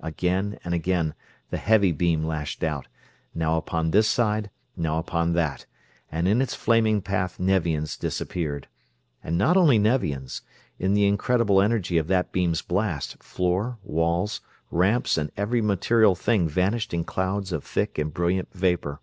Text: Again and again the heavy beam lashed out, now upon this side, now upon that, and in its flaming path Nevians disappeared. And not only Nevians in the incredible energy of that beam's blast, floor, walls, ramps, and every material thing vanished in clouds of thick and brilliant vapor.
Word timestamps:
Again 0.00 0.60
and 0.62 0.74
again 0.74 1.12
the 1.50 1.56
heavy 1.56 1.90
beam 1.90 2.22
lashed 2.22 2.62
out, 2.62 2.86
now 3.34 3.56
upon 3.56 3.90
this 3.90 4.06
side, 4.06 4.48
now 4.76 5.00
upon 5.00 5.32
that, 5.32 5.66
and 6.12 6.28
in 6.28 6.40
its 6.40 6.54
flaming 6.54 7.02
path 7.02 7.40
Nevians 7.40 7.96
disappeared. 7.96 8.68
And 9.24 9.36
not 9.36 9.56
only 9.56 9.76
Nevians 9.76 10.42
in 10.78 10.94
the 10.94 11.08
incredible 11.08 11.60
energy 11.60 11.98
of 11.98 12.06
that 12.06 12.30
beam's 12.30 12.62
blast, 12.62 13.20
floor, 13.24 13.78
walls, 13.82 14.40
ramps, 14.70 15.18
and 15.18 15.32
every 15.36 15.60
material 15.60 16.14
thing 16.14 16.48
vanished 16.48 16.94
in 16.94 17.02
clouds 17.02 17.50
of 17.50 17.64
thick 17.64 17.98
and 17.98 18.14
brilliant 18.14 18.52
vapor. 18.52 19.00